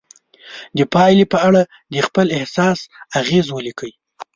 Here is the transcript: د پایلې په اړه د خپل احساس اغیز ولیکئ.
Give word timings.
د 0.77 0.79
پایلې 0.93 1.25
په 1.33 1.37
اړه 1.47 1.61
د 1.93 1.95
خپل 2.07 2.27
احساس 2.37 2.79
اغیز 3.19 3.45
ولیکئ. 3.51 3.91